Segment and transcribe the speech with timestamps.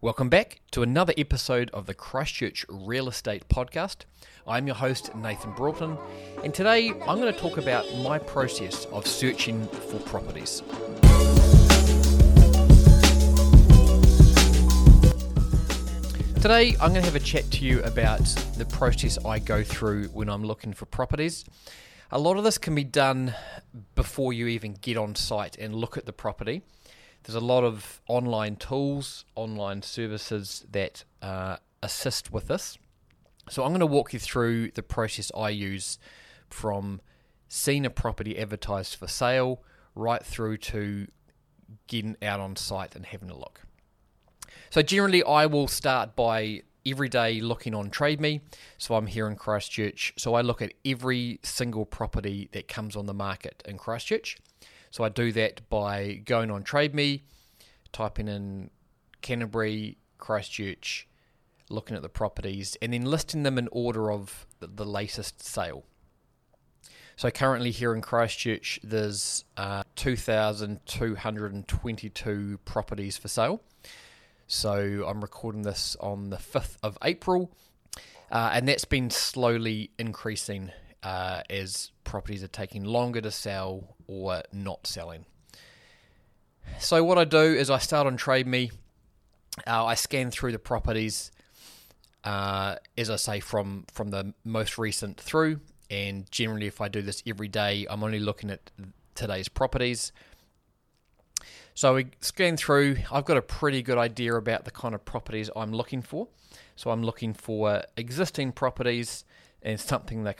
[0.00, 4.04] Welcome back to another episode of the Christchurch Real Estate Podcast.
[4.46, 5.98] I'm your host, Nathan Broughton,
[6.44, 10.62] and today I'm going to talk about my process of searching for properties.
[16.40, 18.20] Today, I'm going to have a chat to you about
[18.56, 21.44] the process I go through when I'm looking for properties.
[22.12, 23.34] A lot of this can be done
[23.96, 26.62] before you even get on site and look at the property.
[27.24, 32.78] There's a lot of online tools, online services that uh, assist with this.
[33.50, 35.98] So I'm going to walk you through the process I use
[36.48, 37.00] from
[37.48, 39.62] seeing a property advertised for sale
[39.94, 41.08] right through to
[41.86, 43.62] getting out on site and having a look.
[44.70, 48.40] So generally, I will start by every day looking on TradeMe.
[48.76, 50.14] So I'm here in Christchurch.
[50.16, 54.38] So I look at every single property that comes on the market in Christchurch.
[54.90, 57.22] So I do that by going on TradeMe,
[57.92, 58.70] typing in
[59.20, 61.06] Canterbury, Christchurch,
[61.70, 65.84] looking at the properties, and then listing them in order of the latest sale.
[67.16, 73.60] So currently here in Christchurch, there's uh, 2,222 properties for sale.
[74.46, 77.50] So I'm recording this on the 5th of April,
[78.30, 80.70] uh, and that's been slowly increasing
[81.02, 85.24] uh, as properties are taking longer to sell or not selling.
[86.78, 88.72] So what I do is I start on TradeMe.
[89.66, 91.32] Uh, I scan through the properties,
[92.24, 95.60] uh, as I say, from from the most recent through.
[95.90, 98.70] And generally, if I do this every day, I'm only looking at
[99.14, 100.12] today's properties.
[101.74, 102.98] So we scan through.
[103.10, 106.28] I've got a pretty good idea about the kind of properties I'm looking for.
[106.76, 109.24] So I'm looking for existing properties
[109.62, 110.36] and something that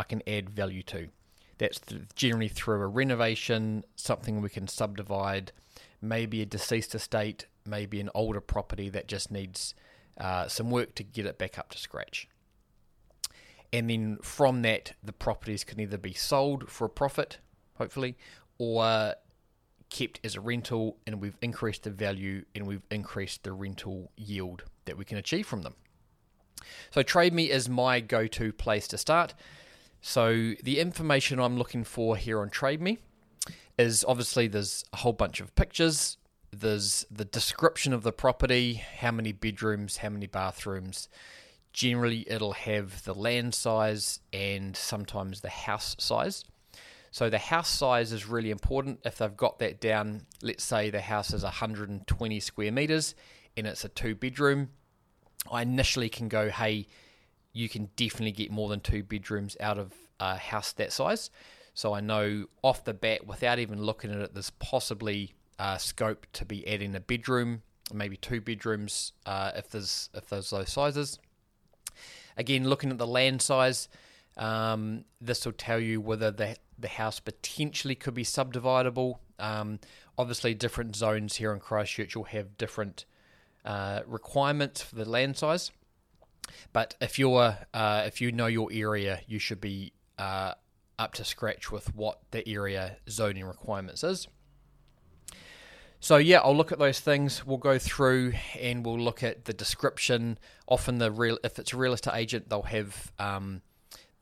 [0.00, 1.08] I can add value to.
[1.58, 1.78] That's
[2.14, 5.52] generally through a renovation, something we can subdivide,
[6.00, 9.74] maybe a deceased estate, maybe an older property that just needs
[10.18, 12.28] uh, some work to get it back up to scratch.
[13.74, 17.38] And then from that, the properties can either be sold for a profit,
[17.74, 18.16] hopefully,
[18.56, 19.14] or
[19.90, 24.64] kept as a rental and we've increased the value and we've increased the rental yield
[24.86, 25.74] that we can achieve from them.
[26.90, 29.34] So TradeMe is my go-to place to start.
[30.00, 32.98] So the information I'm looking for here on TradeMe
[33.78, 36.16] is obviously there's a whole bunch of pictures.
[36.52, 41.08] There's the description of the property, how many bedrooms, how many bathrooms.
[41.72, 46.44] Generally, it'll have the land size and sometimes the house size.
[47.12, 49.00] So the house size is really important.
[49.04, 53.14] If they've got that down, let's say the house is 120 square meters
[53.56, 54.70] and it's a two bedroom,
[55.50, 56.86] I initially can go, hey,
[57.52, 61.30] you can definitely get more than two bedrooms out of a house that size.
[61.74, 66.26] So I know off the bat, without even looking at it, there's possibly uh, scope
[66.34, 67.62] to be adding a bedroom,
[67.92, 71.18] maybe two bedrooms, uh, if there's if there's those sizes.
[72.36, 73.88] Again, looking at the land size,
[74.36, 79.16] um, this will tell you whether the the house potentially could be subdividable.
[79.38, 79.80] Um,
[80.16, 83.04] obviously, different zones here in Christchurch will have different
[83.64, 85.70] uh, requirements for the land size.
[86.72, 90.54] But if you're uh, if you know your area, you should be uh,
[90.98, 94.28] up to scratch with what the area zoning requirements is.
[96.02, 97.44] So yeah, I'll look at those things.
[97.44, 100.38] We'll go through and we'll look at the description.
[100.66, 103.60] Often the real, if it's a real estate agent, they'll have um,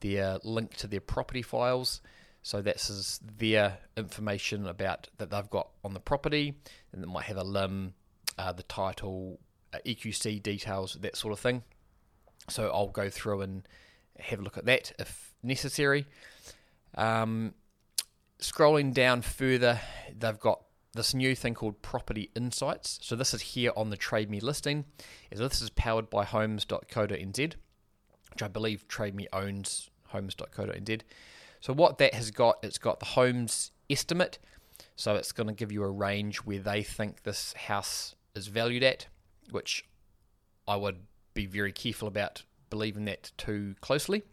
[0.00, 2.00] their link to their property files.
[2.42, 6.54] So that's their information about that they've got on the property,
[6.92, 7.94] and they might have a lim,
[8.38, 9.38] uh, the title,
[9.72, 11.62] uh, EQC details, that sort of thing.
[12.48, 13.68] So I'll go through and
[14.18, 16.06] have a look at that if necessary.
[16.94, 17.54] Um,
[18.40, 19.80] scrolling down further,
[20.16, 20.62] they've got
[20.94, 22.98] this new thing called Property Insights.
[23.02, 24.84] So this is here on the TradeMe listing.
[25.34, 31.02] So this is powered by Homes.co.nz, which I believe TradeMe owns Homes.co.nz.
[31.60, 34.38] So what that has got, it's got the homes estimate.
[34.96, 38.82] So it's going to give you a range where they think this house is valued
[38.82, 39.06] at,
[39.50, 39.84] which
[40.66, 40.98] I would
[41.38, 44.24] be very careful about believing that too closely.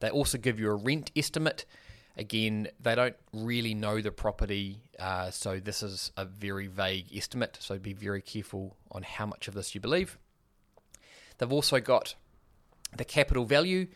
[0.00, 1.66] They also give you a rent estimate.
[2.16, 7.58] Again, they don't really know the property, uh, so this is a very vague estimate,
[7.60, 10.16] so be very careful on how much of this you believe.
[11.36, 12.14] They've also got
[12.96, 13.88] the capital value,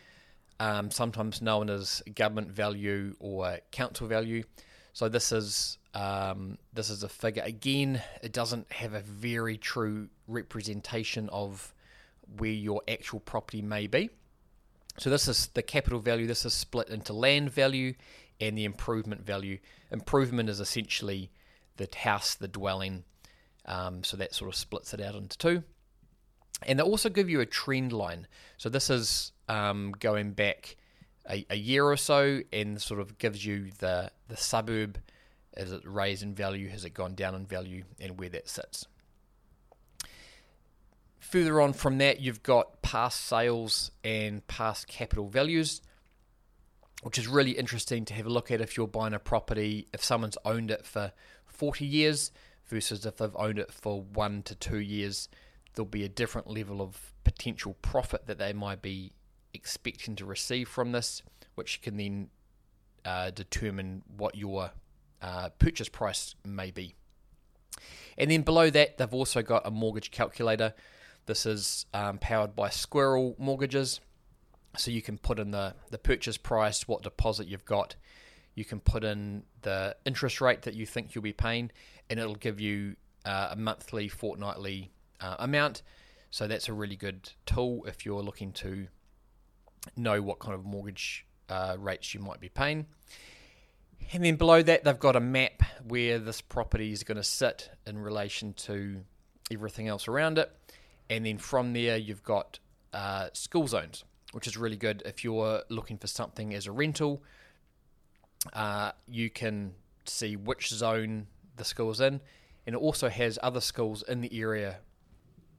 [0.61, 4.45] um, sometimes known as government value or council value.
[4.93, 7.43] So this is um, this is a figure.
[7.43, 11.75] Again, it doesn't have a very true representation of
[12.39, 14.11] where your actual property may be.
[14.99, 16.27] So this is the capital value.
[16.27, 17.95] This is split into land value
[18.41, 19.59] and the improvement value.
[19.91, 21.31] Improvement is essentially
[21.77, 23.05] the house, the dwelling,
[23.65, 25.63] Um, so that sort of splits it out into two.
[26.67, 28.27] And they also give you a trend line.
[28.57, 30.77] So this is um, going back
[31.29, 34.99] a, a, year or so and sort of gives you the, the suburb.
[35.57, 36.69] Has it raised in value?
[36.69, 37.85] Has it gone down in value?
[38.01, 38.87] And where that sits.
[41.33, 45.81] Further on from that, you've got past sales and past capital values,
[47.05, 49.89] which is really interesting to have a look at if you're buying a property.
[49.95, 51.11] If someone's owned it for
[51.47, 52.33] 40 years
[52.67, 55.31] versus if they've owned it for one to two years,
[55.75, 59.13] there'll be a different level of potential profit that they might be
[59.55, 61.23] expecting to receive from this,
[61.55, 62.29] which can then
[63.07, 64.73] uh, determine what your
[65.23, 66.95] uh, purchase price may be.
[68.19, 70.75] And then below that, they've also got a mortgage calculator.
[71.27, 74.01] This is um, powered by Squirrel Mortgages.
[74.77, 77.95] So you can put in the, the purchase price, what deposit you've got.
[78.55, 81.71] You can put in the interest rate that you think you'll be paying,
[82.11, 84.91] and it'll give you uh, a monthly, fortnightly
[85.21, 85.83] uh, amount.
[86.31, 88.89] So that's a really good tool if you're looking to
[89.97, 92.87] know what kind of mortgage uh, rates you might be paying.
[94.13, 97.71] And then below that, they've got a map where this property is going to sit
[97.87, 99.03] in relation to
[99.51, 100.51] everything else around it.
[101.13, 102.59] And then from there, you've got
[102.93, 107.23] uh, school zones, which is really good if you're looking for something as a rental.
[108.53, 109.75] Uh, you can
[110.05, 111.27] see which zone
[111.57, 112.21] the school's in,
[112.67, 114.79] and it also has other schools in the area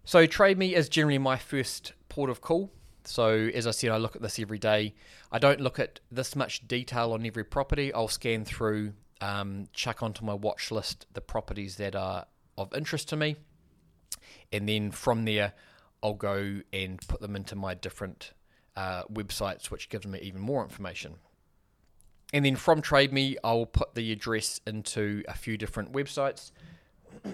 [0.05, 2.71] so Trade Me is generally my first port of call.
[3.05, 4.95] So as I said, I look at this every day.
[5.31, 7.93] I don't look at this much detail on every property.
[7.93, 12.25] I'll scan through, um, chuck onto my watch list the properties that are
[12.57, 13.37] of interest to me,
[14.51, 15.53] and then from there,
[16.01, 18.33] I'll go and put them into my different
[18.75, 21.15] uh, websites, which gives me even more information.
[22.33, 26.51] And then from TradeMe, I'll put the address into a few different websites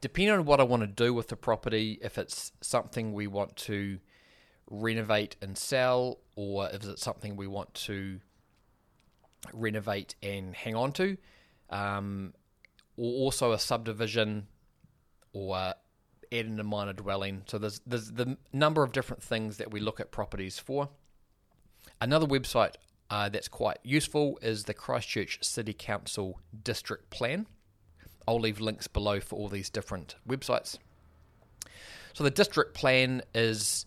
[0.00, 3.56] depending on what I want to do with the property, if it's something we want
[3.56, 3.98] to
[4.70, 8.20] renovate and sell, or if it's something we want to
[9.52, 11.16] renovate and hang on to,
[11.70, 12.34] um,
[12.96, 14.46] or also a subdivision,
[15.36, 15.74] or add
[16.46, 17.42] in a minor dwelling.
[17.46, 20.88] So there's there's the number of different things that we look at properties for.
[22.00, 22.74] Another website
[23.10, 27.46] uh, that's quite useful is the Christchurch City Council District Plan.
[28.26, 30.78] I'll leave links below for all these different websites.
[32.12, 33.86] So the district plan is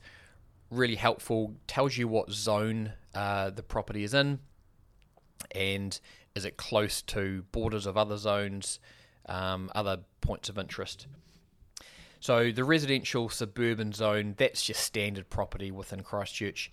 [0.69, 4.40] really helpful, tells you what zone uh, the property is in,
[5.54, 6.00] and
[6.36, 8.80] is it close to borders of other zones,
[9.25, 11.07] um, other points of interest.
[12.19, 16.69] So the residential suburban zone, that's just standard property within Christchurch,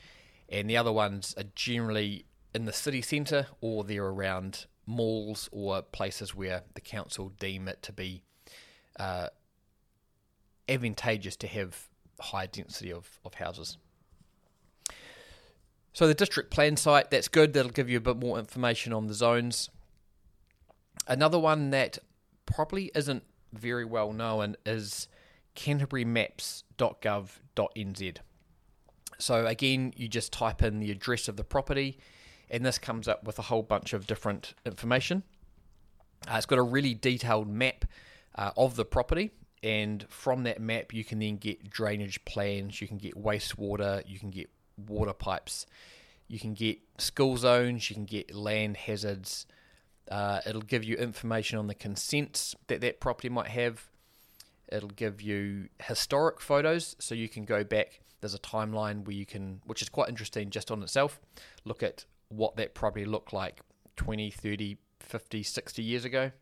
[0.48, 5.82] and the other ones are generally in the city centre or they're around malls or
[5.82, 8.22] places where the council deem it to be
[8.98, 9.28] uh,
[10.69, 11.88] advantageous to have
[12.20, 13.76] high density of, of houses.
[15.92, 17.52] So the district plan site, that's good.
[17.52, 19.70] That'll give you a bit more information on the zones.
[21.08, 21.99] Another one that
[22.44, 23.22] probably isn't
[23.52, 25.08] very well known is
[25.56, 28.17] canterburymaps.gov.nz.
[29.19, 31.99] So again, you just type in the address of the property
[32.50, 35.23] and this comes up with a whole bunch of different information.
[36.29, 37.85] Uh, it's got a really detailed map
[38.35, 39.31] uh, of the property,
[39.62, 44.19] and from that map, you can then get drainage plans, you can get wastewater, you
[44.19, 44.49] can get
[44.88, 45.66] water pipes,
[46.28, 49.47] you can get school zones, you can get land hazards.
[50.11, 53.88] Uh, it'll give you information on the consents that that property might have.
[54.68, 58.00] It'll give you historic photos, so you can go back.
[58.20, 61.20] There's a timeline where you can, which is quite interesting just on itself,
[61.64, 63.61] look at what that property looked like
[63.96, 66.32] 20, 30, 50, 60 years ago.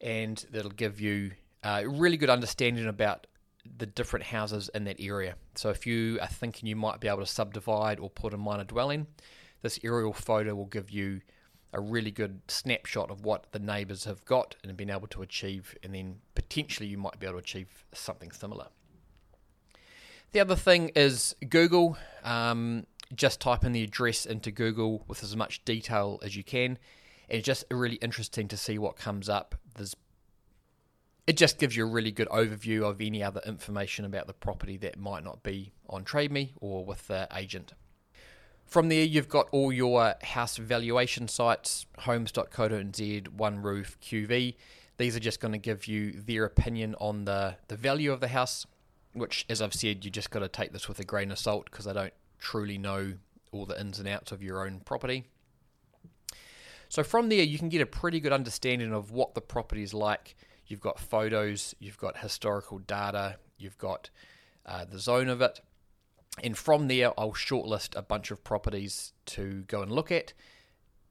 [0.00, 3.26] And that'll give you a really good understanding about
[3.78, 5.36] the different houses in that area.
[5.54, 8.64] So if you are thinking you might be able to subdivide or put a minor
[8.64, 9.06] dwelling,
[9.62, 11.20] this aerial photo will give you
[11.72, 15.76] a really good snapshot of what the neighbours have got and been able to achieve,
[15.82, 18.68] and then potentially you might be able to achieve something similar.
[20.32, 21.96] The other thing is Google.
[22.22, 26.78] Um, just type in the address into Google with as much detail as you can.
[27.28, 29.56] And it's just really interesting to see what comes up.
[29.74, 29.94] There's
[31.26, 34.76] it just gives you a really good overview of any other information about the property
[34.78, 37.72] that might not be on TradeMe or with the agent.
[38.70, 44.54] From there, you've got all your house valuation sites, homes.co.nz, One Roof, QV.
[44.96, 48.28] These are just going to give you their opinion on the, the value of the
[48.28, 48.68] house,
[49.12, 51.68] which, as I've said, you just got to take this with a grain of salt
[51.68, 53.14] because I don't truly know
[53.50, 55.24] all the ins and outs of your own property.
[56.88, 59.94] So from there, you can get a pretty good understanding of what the property is
[59.94, 60.36] like.
[60.68, 64.10] you've got photos, you've got historical data, you've got
[64.64, 65.60] uh, the zone of it.
[66.42, 70.32] And from there, I'll shortlist a bunch of properties to go and look at.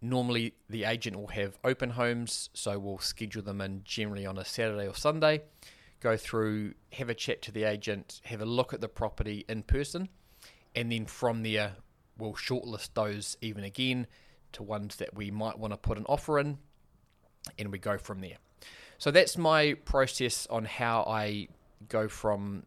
[0.01, 4.45] Normally, the agent will have open homes, so we'll schedule them in generally on a
[4.45, 5.41] Saturday or Sunday.
[5.99, 9.63] Go through, have a chat to the agent, have a look at the property in
[9.63, 10.07] person,
[10.73, 11.73] and then from there,
[12.17, 14.07] we'll shortlist those even again
[14.53, 16.57] to ones that we might want to put an offer in,
[17.57, 18.37] and we go from there.
[18.97, 21.49] So that's my process on how I
[21.89, 22.63] go from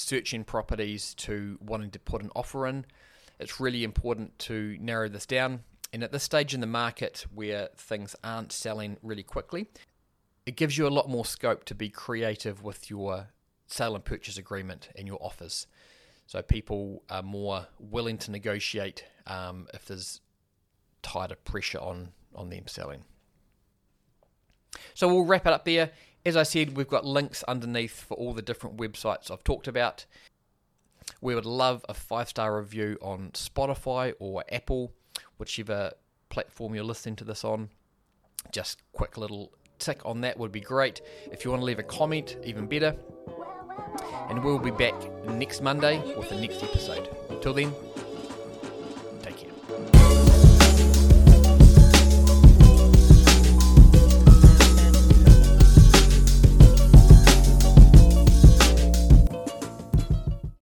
[0.00, 2.84] searching properties to wanting to put an offer in.
[3.38, 5.60] It's really important to narrow this down.
[5.92, 9.68] And at this stage in the market where things aren't selling really quickly,
[10.46, 13.28] it gives you a lot more scope to be creative with your
[13.66, 15.66] sale and purchase agreement and your offers.
[16.26, 20.20] So people are more willing to negotiate um, if there's
[21.02, 23.04] tighter pressure on, on them selling.
[24.94, 25.90] So we'll wrap it up there.
[26.24, 30.04] As I said, we've got links underneath for all the different websites I've talked about.
[31.20, 34.92] We would love a five star review on Spotify or Apple,
[35.38, 35.92] whichever
[36.28, 37.70] platform you're listening to this on.
[38.52, 41.00] Just quick little tick on that would be great.
[41.32, 42.94] If you want to leave a comment, even better.
[44.28, 47.08] And we'll be back next Monday with the next episode.
[47.42, 47.74] Till then,